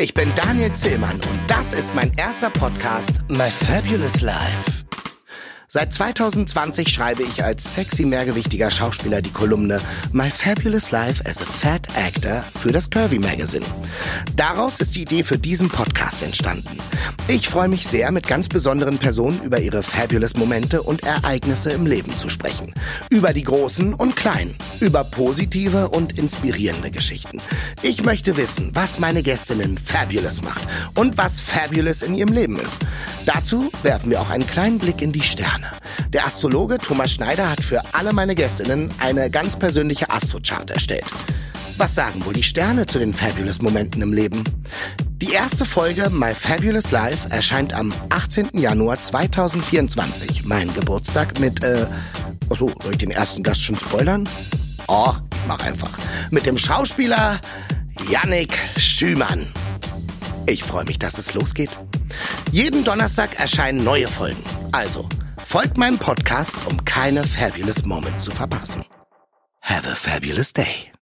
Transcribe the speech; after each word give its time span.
Ich 0.00 0.14
bin 0.14 0.32
Daniel 0.36 0.72
Zillmann 0.74 1.16
und 1.16 1.40
das 1.48 1.72
ist 1.72 1.92
mein 1.92 2.12
erster 2.16 2.50
Podcast 2.50 3.10
My 3.28 3.50
Fabulous 3.50 4.20
Life. 4.20 4.77
Seit 5.70 5.92
2020 5.92 6.88
schreibe 6.88 7.22
ich 7.22 7.44
als 7.44 7.74
sexy 7.74 8.06
mehrgewichtiger 8.06 8.70
Schauspieler 8.70 9.20
die 9.20 9.30
Kolumne 9.30 9.82
My 10.12 10.30
Fabulous 10.30 10.92
Life 10.92 11.22
as 11.28 11.42
a 11.42 11.44
Fat 11.44 11.86
Actor 11.94 12.42
für 12.58 12.72
das 12.72 12.88
Curvy 12.88 13.18
Magazine. 13.18 13.66
Daraus 14.34 14.80
ist 14.80 14.96
die 14.96 15.02
Idee 15.02 15.24
für 15.24 15.36
diesen 15.36 15.68
Podcast 15.68 16.22
entstanden. 16.22 16.78
Ich 17.26 17.50
freue 17.50 17.68
mich 17.68 17.86
sehr, 17.86 18.10
mit 18.12 18.26
ganz 18.26 18.48
besonderen 18.48 18.96
Personen 18.96 19.42
über 19.42 19.60
ihre 19.60 19.82
fabulous 19.82 20.38
Momente 20.38 20.82
und 20.82 21.02
Ereignisse 21.02 21.70
im 21.72 21.84
Leben 21.84 22.16
zu 22.16 22.30
sprechen. 22.30 22.72
Über 23.10 23.34
die 23.34 23.44
großen 23.44 23.92
und 23.92 24.16
kleinen, 24.16 24.56
über 24.80 25.04
positive 25.04 25.88
und 25.88 26.16
inspirierende 26.16 26.90
Geschichten. 26.90 27.42
Ich 27.82 28.02
möchte 28.02 28.38
wissen, 28.38 28.70
was 28.72 29.00
meine 29.00 29.22
Gästinnen 29.22 29.76
fabulous 29.76 30.40
macht 30.40 30.66
und 30.94 31.18
was 31.18 31.40
fabulous 31.40 32.00
in 32.00 32.14
ihrem 32.14 32.32
Leben 32.32 32.58
ist. 32.58 32.80
Dazu 33.26 33.70
werfen 33.82 34.10
wir 34.10 34.22
auch 34.22 34.30
einen 34.30 34.46
kleinen 34.46 34.78
Blick 34.78 35.02
in 35.02 35.12
die 35.12 35.20
Sterne. 35.20 35.57
Sterne. 35.58 35.80
Der 36.12 36.26
Astrologe 36.26 36.78
Thomas 36.78 37.12
Schneider 37.12 37.50
hat 37.50 37.62
für 37.62 37.82
alle 37.92 38.12
meine 38.12 38.34
Gästinnen 38.34 38.90
eine 38.98 39.30
ganz 39.30 39.56
persönliche 39.56 40.10
Astrochart 40.10 40.70
erstellt. 40.70 41.04
Was 41.76 41.94
sagen 41.94 42.24
wohl 42.24 42.32
die 42.32 42.42
Sterne 42.42 42.86
zu 42.86 42.98
den 42.98 43.14
Fabulous 43.14 43.62
Momenten 43.62 44.02
im 44.02 44.12
Leben? 44.12 44.42
Die 45.18 45.32
erste 45.32 45.64
Folge 45.64 46.10
My 46.10 46.34
Fabulous 46.34 46.90
Life 46.90 47.28
erscheint 47.30 47.72
am 47.72 47.92
18. 48.10 48.50
Januar 48.54 49.00
2024, 49.00 50.44
mein 50.44 50.72
Geburtstag, 50.74 51.38
mit, 51.40 51.62
äh, 51.62 51.86
achso, 52.50 52.72
soll 52.82 52.92
ich 52.92 52.98
den 52.98 53.10
ersten 53.10 53.42
Gast 53.42 53.62
schon 53.62 53.76
spoilern? 53.76 54.28
Oh, 54.86 55.12
mach 55.46 55.60
einfach. 55.60 55.90
Mit 56.30 56.46
dem 56.46 56.56
Schauspieler 56.56 57.38
Yannick 58.10 58.56
Schümann. 58.76 59.52
Ich 60.46 60.64
freue 60.64 60.84
mich, 60.84 60.98
dass 60.98 61.18
es 61.18 61.34
losgeht. 61.34 61.70
Jeden 62.52 62.82
Donnerstag 62.82 63.38
erscheinen 63.38 63.84
neue 63.84 64.08
Folgen. 64.08 64.42
Also, 64.72 65.08
Folgt 65.44 65.78
meinem 65.78 65.98
Podcast, 65.98 66.54
um 66.66 66.84
keine 66.84 67.24
Fabulous 67.24 67.84
Moment 67.84 68.20
zu 68.20 68.30
verpassen. 68.30 68.84
Have 69.62 69.88
a 69.88 69.94
fabulous 69.94 70.52
day. 70.52 70.92